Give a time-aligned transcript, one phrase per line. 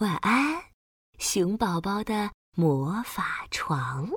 [0.00, 0.62] 晚安，
[1.18, 4.10] 熊宝宝的魔法床。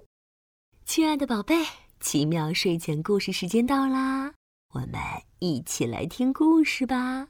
[0.84, 1.66] 亲爱的宝贝，
[2.02, 4.34] 奇妙睡前故事时间到啦，
[4.74, 5.00] 我们
[5.40, 7.30] 一起来听故事吧。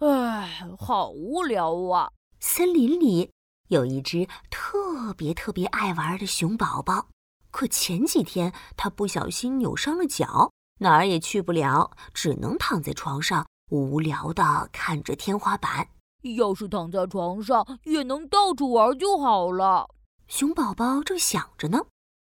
[0.00, 2.12] 唉，好无聊啊！
[2.40, 3.30] 森林里
[3.68, 7.08] 有一只特别特别爱玩的熊宝宝，
[7.50, 15.88] 可前几天它不小心扭伤了脚，哪儿也去不了，只能躺在床上，无聊的看着天花板。
[16.22, 19.88] 要是躺在床上也能到处玩就好了。
[20.28, 21.86] 熊宝宝正想着呢，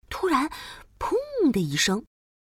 [0.09, 0.49] 突然，
[0.97, 2.03] 砰的一声，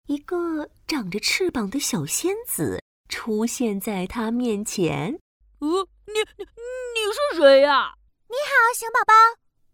[0.07, 5.19] 一个长着翅膀的小仙子出现在他面前。
[5.59, 5.67] 呃，
[6.07, 7.95] 你你你是谁呀？
[8.29, 9.13] 你好，熊宝宝，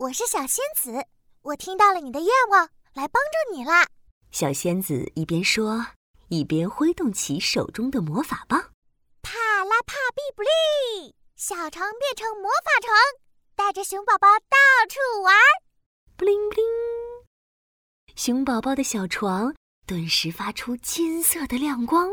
[0.06, 1.06] 我是小仙子。
[1.42, 3.86] 我听到了你的愿望，来帮助你啦。
[4.32, 5.86] 小仙子一边说，
[6.28, 8.60] 一边挥动起手中的魔法棒。
[9.22, 11.14] 帕拉帕比布利。
[11.38, 12.96] 小床变成魔法床，
[13.54, 14.56] 带着熊宝宝到
[14.88, 15.34] 处玩。
[16.16, 16.64] 布灵布灵，
[18.16, 19.54] 熊宝宝的小床
[19.86, 22.10] 顿时发出金色的亮光。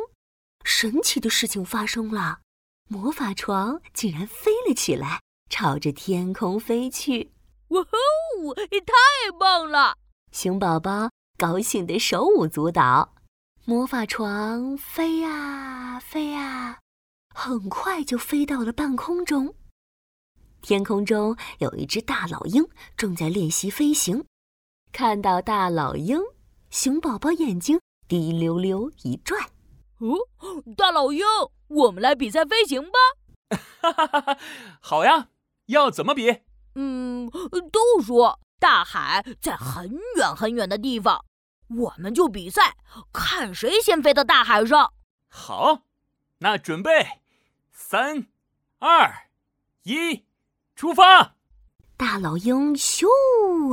[0.65, 2.41] 神奇的事情发生了，
[2.89, 7.31] 魔法床竟然飞了起来，朝着天空飞去。
[7.69, 9.95] 哇哦，太棒了！
[10.33, 13.15] 熊宝宝高兴得手舞足蹈。
[13.63, 16.81] 魔法床飞呀飞呀。
[17.33, 19.55] 很快就飞到了半空中。
[20.61, 24.25] 天空中有一只大老鹰正在练习飞行。
[24.91, 26.19] 看到大老鹰，
[26.69, 29.41] 熊宝宝眼睛滴溜溜一转。
[29.97, 30.15] 哦，
[30.77, 31.25] 大老鹰，
[31.67, 33.57] 我们来比赛飞行吧！
[33.81, 34.37] 哈哈哈哈！
[34.79, 35.29] 好呀，
[35.65, 36.41] 要怎么比？
[36.75, 37.29] 嗯，
[37.71, 41.25] 都说大海在很远很远的地方，
[41.69, 42.77] 我们就比赛，
[43.11, 44.93] 看谁先飞到大海上。
[45.27, 45.81] 好，
[46.37, 47.22] 那准备。
[47.75, 48.27] 三、
[48.77, 49.29] 二、
[49.81, 50.25] 一，
[50.75, 51.35] 出发！
[51.97, 53.07] 大老鹰咻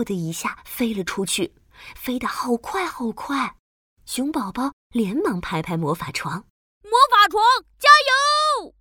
[0.02, 1.54] 的一下飞了出去，
[1.94, 3.56] 飞得好快好快。
[4.06, 6.46] 熊宝宝连忙拍拍魔法床，
[6.82, 7.44] 魔法床
[7.78, 7.90] 加
[8.64, 8.74] 油！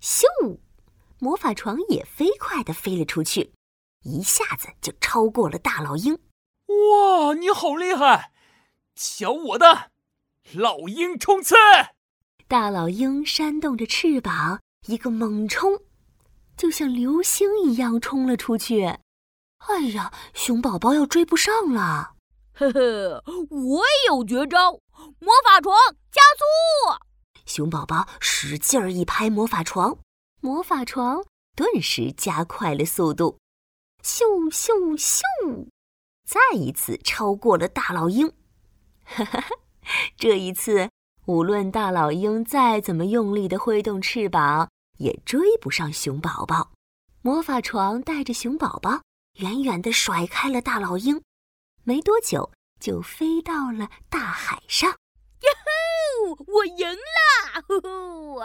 [0.00, 0.60] 咻，
[1.18, 3.52] 魔法床也飞快的飞了出去，
[4.04, 6.14] 一下子就超过了大老鹰。
[6.66, 8.32] 哇，你好厉害！
[8.94, 9.90] 瞧我的，
[10.52, 11.56] 老鹰冲刺！
[12.50, 15.82] 大老鹰扇动着翅膀，一个猛冲，
[16.56, 18.84] 就像流星一样冲了出去。
[19.58, 22.14] 哎呀，熊宝宝要追不上了！
[22.54, 24.72] 呵呵，我也有绝招，
[25.18, 25.76] 魔法床
[26.10, 26.98] 加速！
[27.44, 29.98] 熊宝宝使劲儿一拍魔法床，
[30.40, 31.22] 魔法床
[31.54, 33.38] 顿时加快了速度，
[34.02, 35.68] 咻咻咻，
[36.24, 38.32] 再一次超过了大老鹰。
[39.04, 39.48] 哈哈哈，
[40.16, 40.88] 这一次。
[41.28, 44.66] 无论大老鹰再怎么用力的挥动翅膀，
[44.96, 46.72] 也追不上熊宝宝。
[47.20, 49.02] 魔法床带着熊宝宝
[49.34, 51.22] 远远地甩开了大老鹰，
[51.84, 52.50] 没多久
[52.80, 54.90] 就飞到了大海上。
[54.90, 56.44] 哟吼！
[56.46, 57.62] 我赢了！
[57.66, 58.40] 呼呼！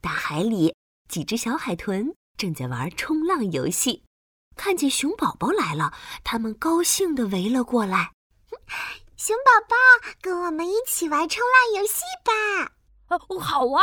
[0.00, 0.76] 大海里，
[1.08, 4.04] 几只小海豚正在玩冲浪游戏，
[4.54, 5.92] 看见熊宝宝来了，
[6.22, 8.12] 他们高兴地围了过来。
[9.26, 9.76] 熊宝宝，
[10.20, 12.72] 跟我们一起玩冲浪游戏吧！
[13.06, 13.82] 啊，好啊！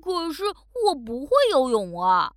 [0.00, 0.44] 可是
[0.86, 2.32] 我不会游泳啊。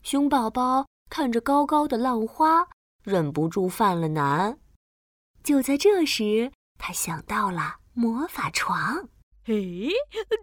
[0.00, 2.68] 熊宝宝看着高高的浪花，
[3.02, 4.60] 忍不住犯了难。
[5.42, 9.08] 就在这时，他想到了魔法床。
[9.46, 9.52] 哎，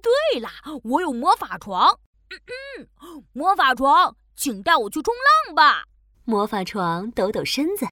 [0.04, 0.50] 对了，
[0.84, 1.98] 我有魔法床。
[2.32, 5.14] 嗯嗯，魔法床，请带我去冲
[5.48, 5.86] 浪吧。
[6.26, 7.88] 魔法床抖抖身子。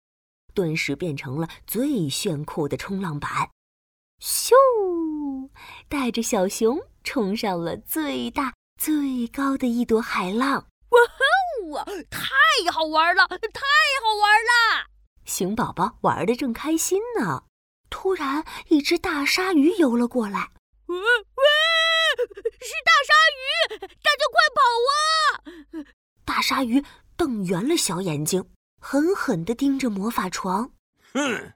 [0.57, 3.29] 顿时变成了最炫酷的冲浪板，
[4.19, 4.49] 咻！
[5.87, 10.65] 带着小熊冲上了最大最高的一朵海浪。
[11.69, 11.85] 哇哦！
[12.09, 12.21] 太
[12.71, 14.33] 好玩了，太好玩
[14.81, 14.87] 了！
[15.25, 17.43] 熊宝宝玩的正开心呢，
[17.91, 20.49] 突然一只大鲨鱼游了过来。
[20.87, 21.43] 喂喂，
[22.61, 23.77] 是大鲨鱼！
[23.77, 25.85] 大家快跑啊！
[26.25, 26.83] 大鲨鱼
[27.15, 28.43] 瞪圆了小眼睛。
[28.89, 30.71] 狠狠地盯着魔法床，
[31.13, 31.51] 哼，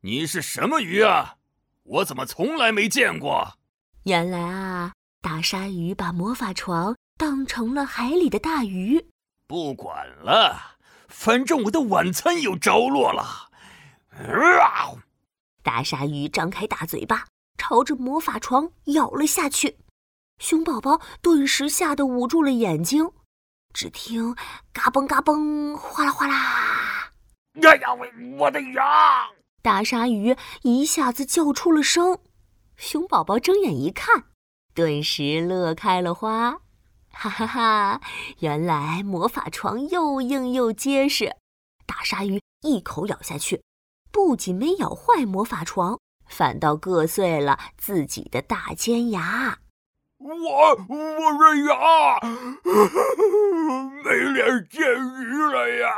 [0.00, 1.34] 你是什么鱼啊？
[1.82, 3.58] 我怎么从来没见过？
[4.04, 9.06] 原来啊，大鲨鱼把魔法床当成了海里的大鱼。
[9.46, 10.78] 不管了，
[11.08, 13.50] 反正我的晚餐有着落了。
[14.08, 14.96] 啊！
[15.62, 17.26] 大鲨鱼张开大嘴巴，
[17.58, 19.76] 朝着魔法床咬了下去。
[20.38, 23.12] 熊宝宝顿时吓得捂住了眼睛。
[23.74, 24.36] 只听
[24.70, 26.34] “嘎嘣嘎嘣，哗啦哗啦”，
[27.64, 28.06] 哎呀，我
[28.38, 29.28] 我的牙！
[29.62, 32.18] 大鲨鱼一下子叫出了声。
[32.76, 34.24] 熊宝宝睁眼一看，
[34.74, 36.58] 顿时乐开了花。
[37.12, 38.00] 哈哈哈！
[38.38, 41.36] 原来魔法床又硬又结实，
[41.86, 43.62] 大鲨鱼一口咬下去，
[44.10, 49.58] 不仅没咬坏魔法床，反倒硌碎了自己的大尖牙。
[50.18, 52.18] 我我的牙
[54.02, 55.88] 没脸见鱼了呀！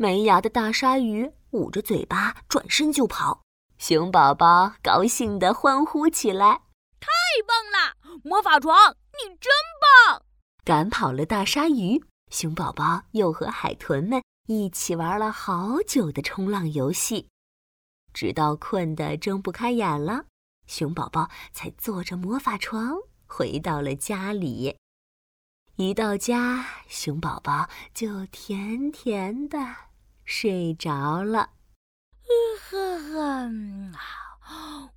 [0.00, 3.42] 没牙的大鲨鱼捂着嘴巴转身就跑，
[3.76, 6.62] 熊宝宝高兴地欢呼起来
[6.98, 7.06] ：“太
[7.46, 8.74] 棒了，魔法床，
[9.12, 9.52] 你真
[10.08, 10.22] 棒！”
[10.64, 17.28] 赶跑了大鲨鱼，熊宝宝又和海豚们一起玩了好久的冲浪游戏，
[18.14, 20.24] 直到困得睁不开眼了，
[20.66, 24.78] 熊宝宝才坐着魔法床回到了家里。
[25.76, 29.58] 一到家，熊宝宝就甜甜的。
[30.32, 31.50] 睡着了，
[32.70, 33.50] 呵呵，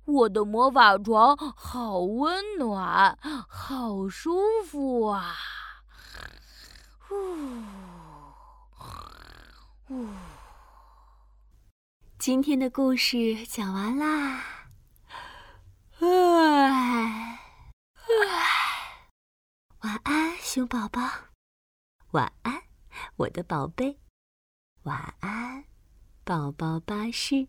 [0.04, 5.34] 我的魔法床好温暖，好舒服啊！
[7.10, 7.64] 呜
[9.88, 10.08] 呜，
[12.16, 14.40] 今天的故事讲完啦，
[15.98, 17.40] 唉
[18.06, 19.08] 唉，
[19.80, 21.02] 晚安，熊宝宝，
[22.12, 22.62] 晚安，
[23.16, 24.03] 我的宝贝。
[24.84, 25.64] 晚安，
[26.24, 27.48] 宝宝巴士。